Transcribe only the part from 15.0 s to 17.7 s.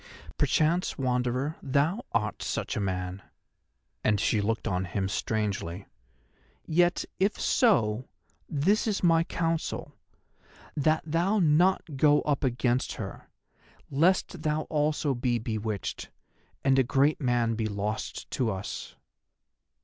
be bewitched, and a great man be